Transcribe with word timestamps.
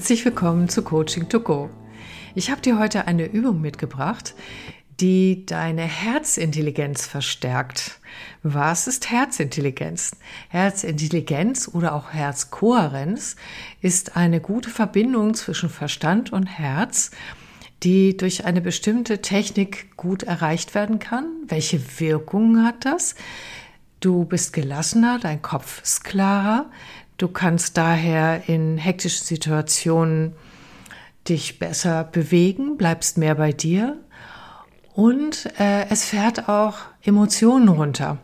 Herzlich 0.00 0.24
willkommen 0.24 0.70
zu 0.70 0.82
Coaching 0.82 1.28
to 1.28 1.40
Go. 1.40 1.68
Ich 2.34 2.50
habe 2.50 2.62
dir 2.62 2.78
heute 2.78 3.06
eine 3.06 3.26
Übung 3.26 3.60
mitgebracht, 3.60 4.34
die 4.98 5.44
deine 5.44 5.82
Herzintelligenz 5.82 7.04
verstärkt. 7.04 8.00
Was 8.42 8.86
ist 8.86 9.10
Herzintelligenz? 9.10 10.12
Herzintelligenz 10.48 11.68
oder 11.70 11.94
auch 11.94 12.14
Herzkohärenz 12.14 13.36
ist 13.82 14.16
eine 14.16 14.40
gute 14.40 14.70
Verbindung 14.70 15.34
zwischen 15.34 15.68
Verstand 15.68 16.32
und 16.32 16.46
Herz, 16.46 17.10
die 17.82 18.16
durch 18.16 18.46
eine 18.46 18.62
bestimmte 18.62 19.20
Technik 19.20 19.94
gut 19.98 20.22
erreicht 20.22 20.74
werden 20.74 20.98
kann. 20.98 21.26
Welche 21.46 22.00
Wirkungen 22.00 22.64
hat 22.64 22.86
das? 22.86 23.16
Du 24.00 24.24
bist 24.24 24.54
gelassener, 24.54 25.18
dein 25.18 25.42
Kopf 25.42 25.82
ist 25.82 26.04
klarer, 26.04 26.70
Du 27.20 27.28
kannst 27.28 27.76
daher 27.76 28.48
in 28.48 28.78
hektischen 28.78 29.26
Situationen 29.26 30.32
dich 31.28 31.58
besser 31.58 32.02
bewegen, 32.04 32.78
bleibst 32.78 33.18
mehr 33.18 33.34
bei 33.34 33.52
dir 33.52 33.98
und 34.94 35.52
äh, 35.60 35.84
es 35.90 36.06
fährt 36.06 36.48
auch 36.48 36.78
Emotionen 37.02 37.68
runter. 37.68 38.16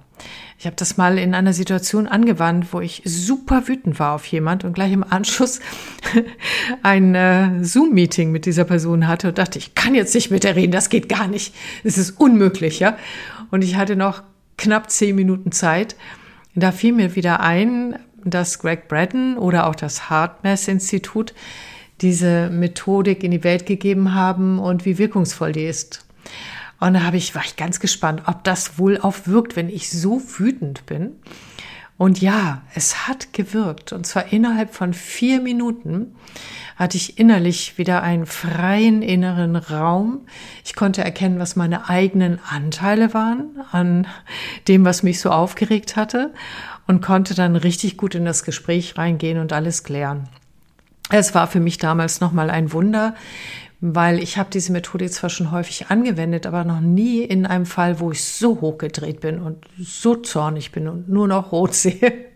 Ich 0.59 0.65
habe 0.65 0.77
das 0.77 0.97
mal 0.97 1.19
in 1.19 1.35
einer 1.35 1.53
Situation 1.53 2.07
angewandt, 2.07 2.73
wo 2.73 2.81
ich 2.81 3.03
super 3.05 3.69
wütend 3.69 4.01
war 4.01 4.15
auf 4.15 4.25
jemand 4.29 4.65
und 4.65 4.73
gleich 4.73 4.95
im 4.95 5.05
Anschluss 5.05 5.61
ein 6.83 7.15
äh, 7.15 7.63
Zoom-Meeting 7.63 8.33
mit 8.33 8.47
dieser 8.47 8.65
Person 8.65 9.07
hatte 9.09 9.29
und 9.29 9.37
dachte, 9.37 9.59
ich 9.59 9.75
kann 9.75 9.95
jetzt 9.95 10.15
nicht 10.15 10.31
mit 10.31 10.43
der 10.43 10.57
reden, 10.57 10.73
das 10.73 10.89
geht 10.89 11.11
gar 11.11 11.29
nicht, 11.29 11.55
es 11.85 11.99
ist 11.99 12.19
unmöglich, 12.19 12.79
ja. 12.81 12.97
Und 13.51 13.63
ich 13.63 13.77
hatte 13.77 13.95
noch 13.95 14.23
knapp 14.57 14.91
zehn 14.91 15.15
Minuten 15.15 15.53
Zeit. 15.53 15.97
Da 16.55 16.73
fiel 16.73 16.95
mir 16.95 17.15
wieder 17.15 17.41
ein, 17.41 17.99
dass 18.31 18.59
Greg 18.59 18.89
Braden 18.89 19.39
oder 19.39 19.67
auch 19.67 19.75
das 19.75 20.11
HeartMath-Institut 20.11 21.35
diese 22.01 22.51
Methodik 22.51 23.23
in 23.25 23.31
die 23.31 23.45
Welt 23.45 23.67
gegeben 23.67 24.15
haben 24.15 24.59
und 24.59 24.85
wie 24.85 24.99
wirkungsvoll 24.99 25.53
die 25.53 25.65
ist. 25.65 26.05
Und 26.79 26.95
da 26.95 27.03
habe 27.03 27.17
ich, 27.17 27.35
war 27.35 27.43
ich 27.45 27.57
ganz 27.57 27.81
gespannt, 27.81 28.23
ob 28.27 28.45
das 28.45 28.79
wohl 28.79 28.99
aufwirkt, 28.99 29.57
wenn 29.57 29.71
ich 29.71 29.91
so 29.91 30.21
wütend 30.39 30.85
bin. 30.87 31.13
Und 31.99 32.21
ja, 32.21 32.63
es 32.75 33.09
hat 33.09 33.33
gewirkt. 33.33 33.93
Und 33.93 34.07
zwar 34.07 34.33
innerhalb 34.33 34.75
von 34.75 34.93
vier 34.93 35.41
Minuten 35.41 36.15
hatte 36.77 36.99
ich 36.99 37.19
innerlich 37.19 37.79
wieder 37.79 38.03
einen 38.03 38.27
freien 38.27 39.01
inneren 39.01 39.57
Raum. 39.57 40.27
Ich 40.63 40.75
konnte 40.75 41.03
erkennen, 41.03 41.39
was 41.39 41.57
meine 41.57 41.89
eigenen 41.89 42.39
Anteile 42.51 43.15
waren 43.15 43.65
an 43.73 44.07
dem, 44.69 44.85
was 44.85 45.03
mich 45.03 45.21
so 45.21 45.31
aufgeregt 45.31 45.97
hatte 45.97 46.35
und 46.87 47.01
konnte 47.01 47.35
dann 47.35 47.57
richtig 47.57 47.97
gut 47.97 48.15
in 48.15 48.27
das 48.27 48.45
Gespräch 48.45 48.99
reingehen 48.99 49.39
und 49.39 49.55
alles 49.55 49.85
klären. 49.85 50.29
Es 51.09 51.35
war 51.35 51.47
für 51.47 51.61
mich 51.61 51.79
damals 51.79 52.21
nochmal 52.21 52.51
ein 52.51 52.73
Wunder, 52.73 53.15
weil 53.81 54.23
ich 54.23 54.39
habe 54.39 54.51
diese 54.51 54.73
Methode 54.73 55.11
zwar 55.11 55.31
schon 55.31 55.51
häufig 55.51 55.89
angewendet, 55.89 56.47
aber 56.47 56.65
noch 56.65 56.81
nie 56.81 57.23
in 57.23 57.47
einem 57.47 57.67
Fall, 57.67 58.01
wo 58.01 58.11
ich 58.11 58.25
so 58.25 58.61
hochgedreht 58.61 59.21
bin 59.21 59.41
und 59.41 59.67
so 59.79 60.17
zornig 60.17 60.73
bin 60.73 60.89
und 60.89 61.09
nur 61.09 61.29
noch 61.29 61.53
rot 61.53 61.75
sehe. 61.75 62.27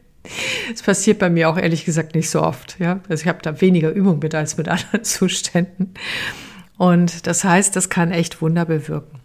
Es 0.72 0.82
passiert 0.82 1.18
bei 1.18 1.30
mir 1.30 1.48
auch 1.48 1.56
ehrlich 1.56 1.86
gesagt 1.86 2.14
nicht 2.14 2.28
so 2.28 2.42
oft. 2.42 2.78
Ja? 2.78 3.00
Also 3.08 3.22
ich 3.22 3.28
habe 3.28 3.40
da 3.42 3.60
weniger 3.60 3.90
Übung 3.90 4.18
mit 4.18 4.34
als 4.34 4.58
mit 4.58 4.68
anderen 4.70 5.02
Zuständen. 5.02 5.94
Und 6.76 7.26
das 7.26 7.44
heißt, 7.44 7.74
das 7.74 7.88
kann 7.88 8.10
echt 8.10 8.42
Wunder 8.42 8.64
bewirken. 8.64 9.20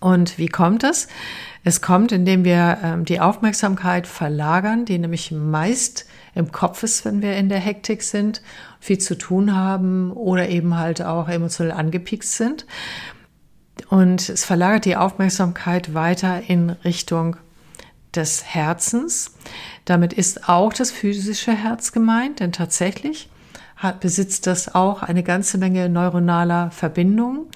Und 0.00 0.38
wie 0.38 0.48
kommt 0.48 0.82
es? 0.82 1.06
Es 1.62 1.80
kommt, 1.80 2.10
indem 2.10 2.44
wir 2.44 2.78
ähm, 2.82 3.04
die 3.04 3.20
Aufmerksamkeit 3.20 4.08
verlagern, 4.08 4.84
die 4.84 4.98
nämlich 4.98 5.30
meist 5.30 6.06
im 6.34 6.52
Kopf 6.52 6.82
ist, 6.82 7.04
wenn 7.04 7.22
wir 7.22 7.36
in 7.36 7.48
der 7.48 7.58
Hektik 7.58 8.02
sind, 8.02 8.42
viel 8.80 8.98
zu 8.98 9.16
tun 9.16 9.54
haben 9.54 10.12
oder 10.12 10.48
eben 10.48 10.76
halt 10.78 11.02
auch 11.02 11.28
emotional 11.28 11.72
angepiekst 11.72 12.36
sind. 12.36 12.66
Und 13.88 14.28
es 14.28 14.44
verlagert 14.44 14.84
die 14.84 14.96
Aufmerksamkeit 14.96 15.94
weiter 15.94 16.42
in 16.48 16.70
Richtung 16.70 17.36
des 18.14 18.44
Herzens. 18.44 19.34
Damit 19.84 20.12
ist 20.12 20.48
auch 20.48 20.72
das 20.72 20.90
physische 20.90 21.52
Herz 21.52 21.92
gemeint, 21.92 22.40
denn 22.40 22.52
tatsächlich 22.52 23.28
hat, 23.76 24.00
besitzt 24.00 24.46
das 24.46 24.74
auch 24.74 25.02
eine 25.02 25.22
ganze 25.22 25.58
Menge 25.58 25.88
neuronaler 25.88 26.70
Verbindungen. 26.70 27.46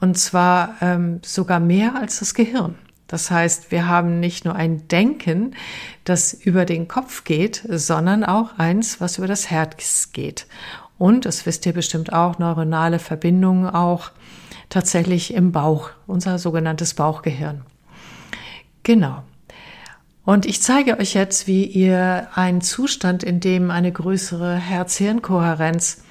Und 0.00 0.18
zwar 0.18 0.74
ähm, 0.80 1.20
sogar 1.24 1.60
mehr 1.60 1.94
als 1.96 2.18
das 2.18 2.34
Gehirn. 2.34 2.74
Das 3.06 3.30
heißt, 3.30 3.70
wir 3.70 3.86
haben 3.86 4.18
nicht 4.18 4.44
nur 4.44 4.54
ein 4.54 4.88
Denken, 4.88 5.54
das 6.04 6.32
über 6.32 6.64
den 6.64 6.88
Kopf 6.88 7.24
geht, 7.24 7.62
sondern 7.68 8.24
auch 8.24 8.58
eins, 8.58 9.00
was 9.00 9.18
über 9.18 9.26
das 9.26 9.50
Herz 9.50 10.12
geht. 10.12 10.46
Und, 10.96 11.26
das 11.26 11.44
wisst 11.44 11.66
ihr 11.66 11.72
bestimmt 11.72 12.12
auch, 12.12 12.38
neuronale 12.38 12.98
Verbindungen 12.98 13.68
auch 13.68 14.10
tatsächlich 14.68 15.34
im 15.34 15.52
Bauch, 15.52 15.90
unser 16.06 16.38
sogenanntes 16.38 16.94
Bauchgehirn. 16.94 17.62
Genau. 18.82 19.22
Und 20.24 20.46
ich 20.46 20.62
zeige 20.62 20.98
euch 20.98 21.14
jetzt, 21.14 21.46
wie 21.46 21.64
ihr 21.64 22.28
einen 22.34 22.62
Zustand, 22.62 23.22
in 23.22 23.40
dem 23.40 23.70
eine 23.70 23.92
größere 23.92 24.54
Herz-Hirn-Kohärenz 24.54 26.02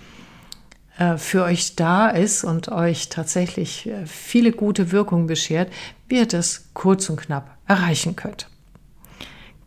für 1.18 1.44
euch 1.44 1.76
da 1.76 2.10
ist 2.10 2.44
und 2.44 2.70
euch 2.70 3.10
tatsächlich 3.10 3.88
äh, 3.88 4.06
viele 4.06 4.52
gute 4.52 4.92
Wirkungen 4.92 5.28
beschert, 5.28 5.72
wie 6.08 6.18
ihr 6.18 6.28
das 6.28 6.70
kurz 6.74 7.10
und 7.10 7.18
knapp 7.18 7.58
erreichen 7.68 8.16
könnt. 8.16 8.48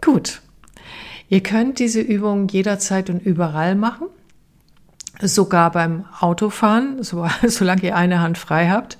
Gut. 0.00 0.41
Ihr 1.28 1.42
könnt 1.42 1.81
diese 1.81 2.00
Übung 2.00 2.47
jederzeit 2.47 3.10
und 3.10 3.20
überall 3.20 3.75
machen, 3.75 4.06
sogar 5.20 5.72
beim 5.72 6.04
Autofahren, 6.20 7.03
so, 7.03 7.26
solange 7.47 7.82
ihr 7.82 7.97
eine 7.97 8.20
Hand 8.20 8.38
frei 8.38 8.69
habt. 8.69 8.97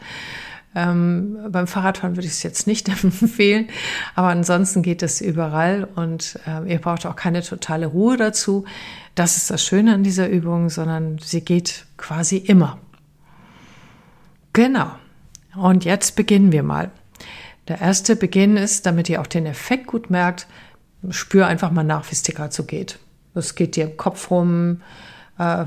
Ähm, 0.75 1.39
beim 1.49 1.67
Fahrradfahren 1.67 2.17
würde 2.17 2.27
ich 2.27 2.35
es 2.35 2.43
jetzt 2.43 2.67
nicht 2.67 2.89
empfehlen, 3.05 3.69
aber 4.15 4.29
ansonsten 4.29 4.83
geht 4.83 5.03
es 5.03 5.21
überall 5.21 5.89
und 5.95 6.39
äh, 6.47 6.71
ihr 6.71 6.81
braucht 6.81 7.07
auch 7.07 7.17
keine 7.17 7.43
totale 7.43 7.87
Ruhe 7.87 8.17
dazu. 8.17 8.65
Das 9.15 9.39
ist 9.39 9.51
das 9.51 9.65
Schöne 9.65 9.95
an 9.95 10.03
dieser 10.03 10.29
Übung, 10.29 10.69
sondern 10.69 11.19
sie 11.19 11.41
geht 11.41 11.86
quasi 11.97 12.37
immer. 12.37 12.79
Genau. 14.53 14.91
Und 15.55 15.85
jetzt 15.85 16.17
beginnen 16.17 16.53
wir 16.53 16.63
mal. 16.63 16.91
Der 17.69 17.81
erste 17.81 18.17
Beginn 18.17 18.57
ist, 18.57 18.87
damit 18.87 19.09
ihr 19.09 19.21
auch 19.21 19.27
den 19.27 19.47
Effekt 19.47 19.87
gut 19.87 20.11
merkt, 20.11 20.47
spür 21.11 21.47
einfach 21.47 21.71
mal 21.71 21.85
nach, 21.85 22.07
wie 22.07 22.13
es 22.13 22.23
dir 22.23 22.35
gerade 22.35 22.55
so 22.55 22.65
geht. 22.65 22.99
Es 23.35 23.55
geht 23.55 23.77
dir 23.77 23.85
im 23.85 23.97
Kopf 23.97 24.31
rum, 24.31 24.83
äh, 25.39 25.67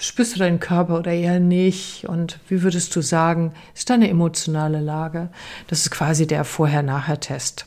Spürst 0.00 0.36
du 0.36 0.38
deinen 0.38 0.60
Körper 0.60 0.98
oder 0.98 1.12
eher 1.12 1.40
nicht? 1.40 2.08
Und 2.08 2.38
wie 2.48 2.62
würdest 2.62 2.94
du 2.94 3.00
sagen, 3.00 3.52
ist 3.74 3.90
deine 3.90 4.08
emotionale 4.08 4.80
Lage? 4.80 5.28
Das 5.66 5.80
ist 5.80 5.90
quasi 5.90 6.26
der 6.26 6.44
Vorher-Nachher-Test. 6.44 7.66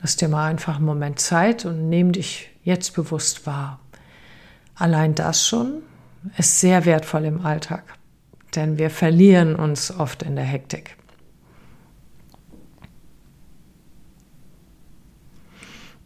Lass 0.00 0.16
dir 0.16 0.28
mal 0.28 0.48
einfach 0.48 0.76
einen 0.76 0.86
Moment 0.86 1.20
Zeit 1.20 1.66
und 1.66 1.88
nimm 1.88 2.12
dich 2.12 2.50
jetzt 2.64 2.94
bewusst 2.94 3.46
wahr. 3.46 3.80
Allein 4.76 5.14
das 5.14 5.46
schon 5.46 5.82
ist 6.36 6.60
sehr 6.60 6.84
wertvoll 6.84 7.24
im 7.24 7.44
Alltag, 7.44 7.84
denn 8.54 8.78
wir 8.78 8.90
verlieren 8.90 9.54
uns 9.54 9.90
oft 9.90 10.22
in 10.22 10.36
der 10.36 10.44
Hektik. 10.44 10.96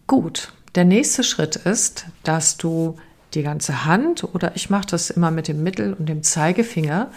Gut, 0.06 0.52
der 0.74 0.84
nächste 0.84 1.24
Schritt 1.24 1.56
ist, 1.56 2.06
dass 2.22 2.56
du 2.56 2.96
die 3.34 3.42
ganze 3.42 3.86
Hand 3.86 4.24
oder 4.24 4.54
ich 4.56 4.68
mache 4.68 4.86
das 4.90 5.10
immer 5.10 5.30
mit 5.30 5.48
dem 5.48 5.62
Mittel- 5.62 5.94
und 5.94 6.06
dem 6.06 6.22
Zeigefinger, 6.22 7.10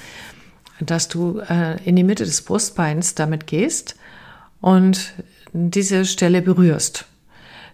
dass 0.79 1.07
du 1.07 1.39
äh, 1.39 1.83
in 1.83 1.95
die 1.95 2.03
Mitte 2.03 2.25
des 2.25 2.41
Brustbeins 2.41 3.15
damit 3.15 3.47
gehst 3.47 3.95
und 4.61 5.13
diese 5.53 6.05
Stelle 6.05 6.41
berührst. 6.41 7.05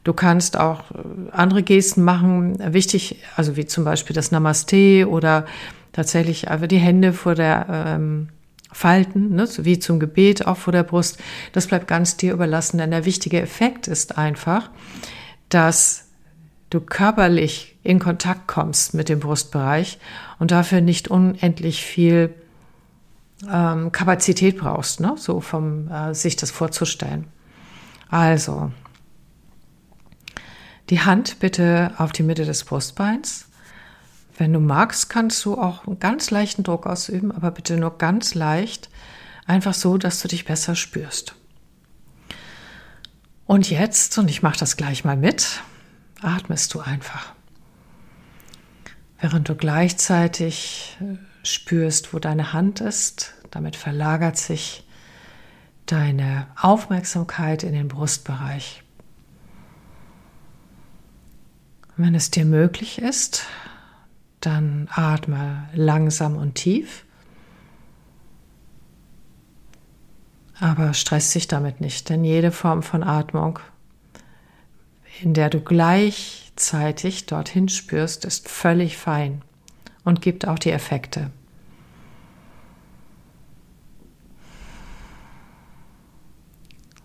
Du 0.04 0.14
kannst 0.14 0.58
auch 0.58 0.92
äh, 0.92 1.32
andere 1.32 1.64
Gesten 1.64 2.04
machen, 2.04 2.58
wichtig, 2.74 3.18
also 3.36 3.56
wie 3.56 3.66
zum 3.66 3.84
Beispiel 3.84 4.16
das 4.16 4.32
Namaste 4.32 5.08
oder 5.08 5.46
tatsächlich 5.94 6.50
einfach 6.50 6.68
die 6.68 6.78
Hände 6.78 7.14
vor 7.14 7.36
der 7.36 7.66
ähm, 7.70 8.30
Falten, 8.72 9.36
ne, 9.36 9.48
so 9.48 9.66
wie 9.66 9.80
zum 9.80 10.00
Gebet 10.00 10.48
auch 10.48 10.58
vor 10.58 10.74
der 10.74 10.84
Brust. 10.84 11.20
Das 11.52 11.68
bleibt 11.68 11.88
ganz 11.88 12.18
dir 12.18 12.34
überlassen, 12.34 12.78
denn 12.78 12.92
der 12.92 13.06
wichtige 13.06 13.42
Effekt 13.42 13.88
ist 13.88 14.18
einfach, 14.18 14.70
dass 15.50 16.06
du 16.70 16.80
körperlich 16.80 17.78
in 17.84 18.00
Kontakt 18.00 18.48
kommst 18.48 18.94
mit 18.94 19.10
dem 19.10 19.20
Brustbereich 19.20 20.00
und 20.40 20.52
dafür 20.52 20.82
nicht 20.82 21.10
unendlich 21.10 21.84
viel 21.84 22.34
ähm, 23.52 23.92
Kapazität 23.92 24.58
brauchst, 24.58 25.02
ne? 25.02 25.16
so 25.18 25.42
vom 25.42 25.90
äh, 25.90 26.14
sich 26.14 26.38
das 26.38 26.50
vorzustellen. 26.50 27.26
Also 28.10 28.72
die 30.92 31.02
Hand 31.02 31.40
bitte 31.40 31.94
auf 31.98 32.12
die 32.12 32.22
Mitte 32.22 32.46
des 32.46 32.64
Brustbeins. 32.64 33.48
Wenn 34.38 34.54
du 34.54 34.60
magst, 34.60 35.10
kannst 35.10 35.44
du 35.46 35.58
auch 35.58 35.88
einen 35.88 36.00
ganz 36.00 36.30
leichten 36.30 36.64
Druck 36.64 36.86
ausüben, 36.86 37.32
aber 37.32 37.50
bitte 37.52 37.78
nur 37.78 37.98
ganz 37.98 38.36
leicht, 38.36 38.90
einfach 39.46 39.74
so, 39.74 39.98
dass 39.98 40.22
du 40.22 40.28
dich 40.28 40.46
besser 40.46 40.76
spürst. 40.76 41.36
Und 43.46 43.70
jetzt, 43.70 44.18
und 44.18 44.30
ich 44.30 44.44
mache 44.44 44.60
das 44.60 44.78
gleich 44.78 45.04
mal 45.04 45.18
mit, 45.18 45.62
atmest 46.22 46.74
du 46.74 46.80
einfach. 46.80 47.34
während 49.22 49.48
du 49.48 49.56
gleichzeitig 49.56 50.98
äh, 51.00 51.18
spürst, 51.46 52.14
wo 52.14 52.20
deine 52.20 52.54
Hand 52.54 52.82
ist. 52.82 53.36
Damit 53.52 53.76
verlagert 53.76 54.38
sich 54.38 54.86
deine 55.86 56.48
Aufmerksamkeit 56.60 57.64
in 57.64 57.74
den 57.74 57.88
Brustbereich. 57.88 58.84
Wenn 62.02 62.16
es 62.16 62.32
dir 62.32 62.46
möglich 62.46 63.00
ist, 63.00 63.46
dann 64.40 64.90
atme 64.92 65.70
langsam 65.76 66.36
und 66.36 66.56
tief. 66.56 67.06
Aber 70.60 70.96
stress 70.96 71.32
dich 71.34 71.48
damit 71.48 71.80
nicht, 71.80 72.10
denn 72.10 72.24
jede 72.24 72.52
Form 72.52 72.82
von 72.82 73.04
Atmung, 73.04 73.60
in 75.22 75.36
der 75.36 75.52
du 75.52 75.62
gleichzeitig 75.62 77.28
dorthin 77.28 77.70
spürst, 77.70 78.26
ist 78.26 78.50
völlig 78.50 78.98
fein 78.98 79.44
und 80.04 80.24
gibt 80.24 80.48
auch 80.48 80.58
die 80.58 80.72
Effekte. 80.72 81.30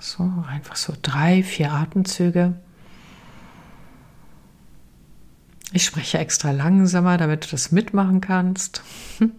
So, 0.00 0.22
einfach 0.48 0.76
so 0.76 0.94
drei, 1.02 1.42
vier 1.42 1.72
Atemzüge. 1.72 2.54
Ich 5.76 5.84
spreche 5.84 6.16
extra 6.16 6.52
langsamer, 6.52 7.18
damit 7.18 7.44
du 7.44 7.50
das 7.50 7.70
mitmachen 7.70 8.22
kannst. 8.22 8.82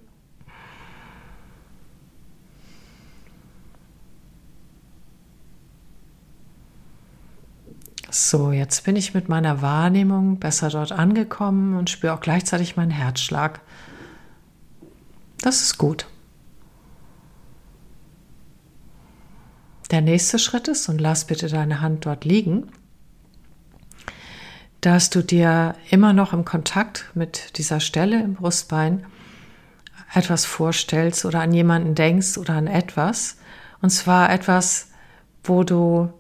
So, 8.10 8.52
jetzt 8.52 8.84
bin 8.84 8.96
ich 8.96 9.14
mit 9.14 9.30
meiner 9.30 9.62
Wahrnehmung 9.62 10.40
besser 10.40 10.70
dort 10.70 10.92
angekommen 10.92 11.78
und 11.78 11.90
spüre 11.90 12.14
auch 12.14 12.20
gleichzeitig 12.20 12.76
meinen 12.76 12.90
Herzschlag. 12.90 13.62
Das 15.40 15.62
ist 15.62 15.78
gut. 15.78 16.08
Der 19.92 20.02
nächste 20.02 20.40
Schritt 20.40 20.68
ist, 20.68 20.90
und 20.90 21.00
lass 21.00 21.26
bitte 21.26 21.48
deine 21.48 21.82
Hand 21.82 22.06
dort 22.06 22.26
liegen, 22.26 22.72
dass 24.88 25.10
du 25.10 25.22
dir 25.22 25.76
immer 25.90 26.14
noch 26.14 26.32
im 26.32 26.46
Kontakt 26.46 27.12
mit 27.14 27.58
dieser 27.58 27.82
Stelle 27.82 28.24
im 28.24 28.36
Brustbein 28.36 29.06
etwas 30.14 30.46
vorstellst 30.46 31.26
oder 31.26 31.42
an 31.42 31.54
jemanden 31.54 31.94
denkst 31.94 32.38
oder 32.38 32.54
an 32.54 32.68
etwas. 32.68 33.36
Und 33.82 33.90
zwar 33.90 34.32
etwas, 34.32 34.88
wo 35.44 35.66
du 35.66 36.14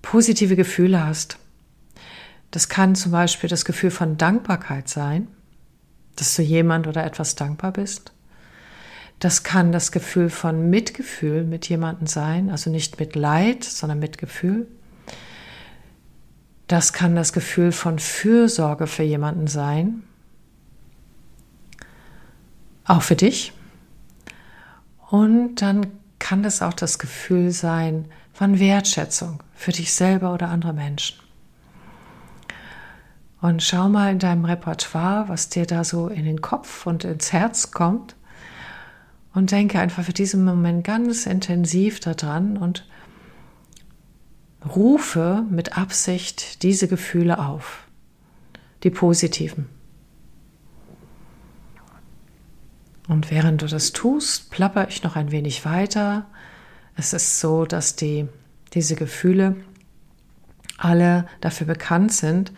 positive 0.00 0.56
Gefühle 0.56 1.04
hast. 1.04 1.36
Das 2.50 2.70
kann 2.70 2.94
zum 2.94 3.12
Beispiel 3.12 3.50
das 3.50 3.66
Gefühl 3.66 3.90
von 3.90 4.16
Dankbarkeit 4.16 4.88
sein, 4.88 5.28
dass 6.16 6.34
du 6.34 6.40
jemand 6.40 6.86
oder 6.86 7.04
etwas 7.04 7.34
dankbar 7.34 7.72
bist. 7.72 8.14
Das 9.18 9.42
kann 9.42 9.70
das 9.70 9.92
Gefühl 9.92 10.30
von 10.30 10.70
Mitgefühl 10.70 11.44
mit 11.44 11.68
jemandem 11.68 12.06
sein, 12.06 12.48
also 12.48 12.70
nicht 12.70 12.98
mit 12.98 13.16
Leid, 13.16 13.64
sondern 13.64 13.98
mit 13.98 14.16
Gefühl. 14.16 14.66
Das 16.68 16.92
kann 16.92 17.16
das 17.16 17.32
Gefühl 17.32 17.72
von 17.72 17.98
Fürsorge 17.98 18.86
für 18.86 19.02
jemanden 19.02 19.46
sein, 19.46 20.02
auch 22.84 23.02
für 23.02 23.16
dich. 23.16 23.52
Und 25.10 25.56
dann 25.56 25.86
kann 26.18 26.42
das 26.42 26.60
auch 26.60 26.74
das 26.74 26.98
Gefühl 26.98 27.50
sein 27.52 28.04
von 28.34 28.58
Wertschätzung 28.60 29.42
für 29.54 29.72
dich 29.72 29.94
selber 29.94 30.34
oder 30.34 30.48
andere 30.48 30.74
Menschen. 30.74 31.18
Und 33.40 33.62
schau 33.62 33.88
mal 33.88 34.12
in 34.12 34.18
deinem 34.18 34.44
Repertoire, 34.44 35.28
was 35.28 35.48
dir 35.48 35.64
da 35.64 35.84
so 35.84 36.08
in 36.08 36.24
den 36.24 36.42
Kopf 36.42 36.86
und 36.86 37.04
ins 37.04 37.32
Herz 37.32 37.70
kommt 37.70 38.14
und 39.32 39.52
denke 39.52 39.78
einfach 39.78 40.04
für 40.04 40.12
diesen 40.12 40.44
Moment 40.44 40.84
ganz 40.84 41.24
intensiv 41.24 42.00
daran 42.00 42.56
und 42.56 42.84
rufe 44.64 45.44
mit 45.50 45.76
Absicht 45.76 46.62
diese 46.62 46.88
Gefühle 46.88 47.38
auf, 47.38 47.84
die 48.82 48.90
positiven. 48.90 49.68
Und 53.08 53.30
während 53.30 53.62
du 53.62 53.66
das 53.66 53.92
tust, 53.92 54.50
plapper 54.50 54.88
ich 54.88 55.02
noch 55.02 55.16
ein 55.16 55.30
wenig 55.30 55.64
weiter. 55.64 56.26
Es 56.94 57.12
ist 57.12 57.40
so, 57.40 57.64
dass 57.64 57.96
die, 57.96 58.28
diese 58.74 58.96
Gefühle 58.96 59.56
alle 60.76 61.26
dafür 61.40 61.66
bekannt 61.66 62.12
sind, 62.12 62.52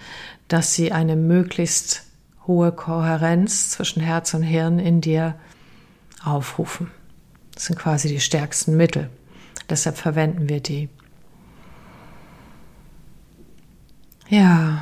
dass 0.49 0.75
sie 0.75 0.93
eine 0.93 1.17
möglichst 1.17 2.05
hohe 2.47 2.73
Kohärenz 2.73 3.71
zwischen 3.71 4.03
Herz 4.03 4.35
und 4.35 4.43
Hirn 4.43 4.79
in 4.81 5.01
dir 5.01 5.37
aufrufen. 6.25 6.91
Das 7.55 7.67
sind 7.67 7.79
quasi 7.79 8.09
die 8.09 8.21
stärksten 8.21 8.77
Mittel. 8.77 9.09
Deshalb 9.69 9.97
verwenden 9.97 10.49
wir 10.49 10.61
die. 10.61 10.89
Ja. 14.31 14.81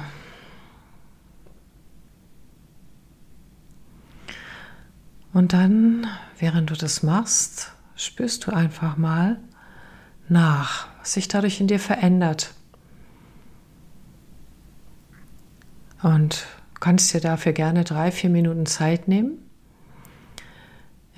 Und 5.33 5.53
dann, 5.53 6.07
während 6.39 6.71
du 6.71 6.75
das 6.75 7.03
machst, 7.03 7.73
spürst 7.97 8.47
du 8.47 8.53
einfach 8.53 8.97
mal 8.97 9.39
nach, 10.29 10.87
was 11.01 11.15
sich 11.15 11.27
dadurch 11.27 11.61
in 11.61 11.67
dir 11.67 11.81
verändert. 11.81 12.55
Und 16.03 16.47
kannst 16.79 17.13
dir 17.13 17.21
dafür 17.21 17.53
gerne 17.53 17.83
drei, 17.83 18.13
vier 18.13 18.31
Minuten 18.31 18.67
Zeit 18.67 19.09
nehmen 19.09 19.49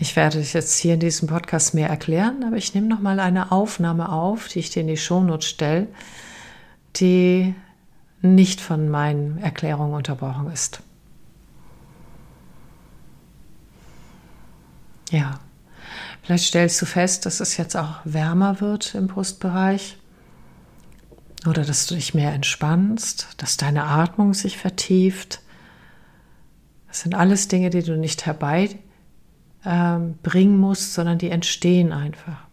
ich 0.02 0.16
werde 0.16 0.40
es 0.40 0.54
jetzt 0.54 0.78
hier 0.78 0.94
in 0.94 1.00
diesem 1.00 1.28
Podcast 1.28 1.74
mehr 1.74 1.90
erklären, 1.90 2.42
aber 2.42 2.56
ich 2.56 2.74
nehme 2.74 2.86
noch 2.86 3.00
mal 3.00 3.20
eine 3.20 3.52
Aufnahme 3.52 4.10
auf, 4.10 4.48
die 4.48 4.60
ich 4.60 4.70
dir 4.70 4.80
in 4.80 4.88
die 4.88 4.96
Shownotes 4.96 5.46
stelle, 5.46 5.88
die 6.96 7.54
nicht 8.22 8.60
von 8.60 8.88
meinen 8.88 9.38
Erklärungen 9.38 9.94
unterbrochen 9.94 10.50
ist. 10.50 10.82
Ja, 15.10 15.40
vielleicht 16.22 16.44
stellst 16.44 16.80
du 16.80 16.86
fest, 16.86 17.26
dass 17.26 17.40
es 17.40 17.56
jetzt 17.56 17.76
auch 17.76 18.00
wärmer 18.04 18.60
wird 18.60 18.94
im 18.94 19.08
Brustbereich 19.08 19.96
oder 21.46 21.64
dass 21.64 21.86
du 21.86 21.94
dich 21.94 22.14
mehr 22.14 22.32
entspannst, 22.32 23.28
dass 23.38 23.56
deine 23.56 23.84
Atmung 23.84 24.34
sich 24.34 24.56
vertieft. 24.56 25.40
Das 26.86 27.00
sind 27.00 27.14
alles 27.14 27.48
Dinge, 27.48 27.70
die 27.70 27.82
du 27.82 27.96
nicht 27.96 28.26
herbei 28.26 28.78
ähm, 29.64 30.18
bringen 30.22 30.58
musst, 30.58 30.94
sondern 30.94 31.18
die 31.18 31.30
entstehen 31.30 31.92
einfach. 31.92 32.46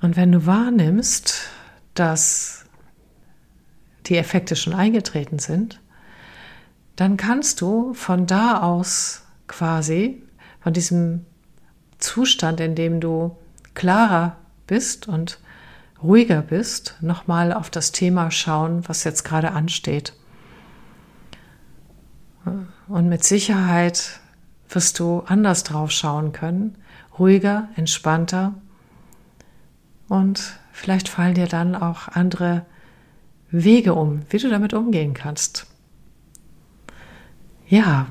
Und 0.00 0.16
wenn 0.16 0.32
du 0.32 0.46
wahrnimmst, 0.46 1.48
dass 1.94 2.61
die 4.12 4.18
Effekte 4.18 4.56
schon 4.56 4.74
eingetreten 4.74 5.38
sind, 5.38 5.80
dann 6.96 7.16
kannst 7.16 7.62
du 7.62 7.94
von 7.94 8.26
da 8.26 8.60
aus 8.60 9.22
quasi, 9.48 10.22
von 10.60 10.74
diesem 10.74 11.24
Zustand, 11.98 12.60
in 12.60 12.74
dem 12.74 13.00
du 13.00 13.36
klarer 13.74 14.36
bist 14.66 15.08
und 15.08 15.38
ruhiger 16.02 16.42
bist, 16.42 16.96
nochmal 17.00 17.54
auf 17.54 17.70
das 17.70 17.92
Thema 17.92 18.30
schauen, 18.30 18.86
was 18.86 19.04
jetzt 19.04 19.24
gerade 19.24 19.52
ansteht. 19.52 20.12
Und 22.88 23.08
mit 23.08 23.24
Sicherheit 23.24 24.20
wirst 24.68 24.98
du 24.98 25.20
anders 25.20 25.64
drauf 25.64 25.90
schauen 25.90 26.32
können, 26.32 26.76
ruhiger, 27.18 27.68
entspannter 27.76 28.54
und 30.08 30.58
vielleicht 30.72 31.08
fallen 31.08 31.34
dir 31.34 31.46
dann 31.46 31.74
auch 31.74 32.08
andere 32.08 32.66
Wege 33.52 33.94
um, 33.94 34.22
wie 34.30 34.38
du 34.38 34.48
damit 34.48 34.74
umgehen 34.74 35.14
kannst. 35.14 35.66
Ja, 37.68 38.08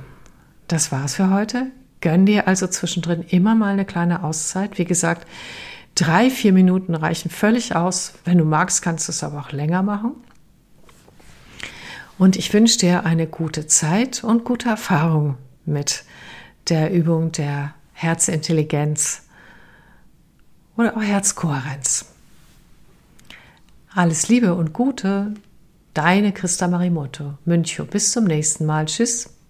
das 0.67 0.91
war's 0.91 1.15
für 1.15 1.29
heute. 1.31 1.67
Gönn 1.99 2.25
dir 2.25 2.47
also 2.47 2.67
zwischendrin 2.67 3.23
immer 3.23 3.55
mal 3.55 3.73
eine 3.73 3.85
kleine 3.85 4.23
Auszeit. 4.23 4.77
Wie 4.77 4.85
gesagt, 4.85 5.27
drei, 5.95 6.29
vier 6.29 6.53
Minuten 6.53 6.95
reichen 6.95 7.29
völlig 7.29 7.75
aus. 7.75 8.13
Wenn 8.23 8.37
du 8.37 8.45
magst, 8.45 8.81
kannst 8.81 9.07
du 9.07 9.11
es 9.11 9.23
aber 9.23 9.39
auch 9.39 9.51
länger 9.51 9.83
machen. 9.83 10.13
Und 12.17 12.35
ich 12.35 12.53
wünsche 12.53 12.77
dir 12.77 13.05
eine 13.05 13.27
gute 13.27 13.67
Zeit 13.67 14.23
und 14.23 14.45
gute 14.45 14.69
Erfahrung 14.69 15.37
mit 15.65 16.03
der 16.69 16.91
Übung 16.91 17.31
der 17.31 17.73
Herzintelligenz 17.93 19.23
oder 20.77 20.95
auch 20.95 21.01
Herzkohärenz. 21.01 22.10
Alles 23.93 24.29
Liebe 24.29 24.53
und 24.55 24.71
Gute, 24.71 25.33
deine 25.93 26.31
Christa 26.31 26.69
Marimoto, 26.69 27.33
Münchow. 27.43 27.85
Bis 27.85 28.13
zum 28.13 28.23
nächsten 28.23 28.65
Mal. 28.65 28.85
Tschüss. 28.85 29.40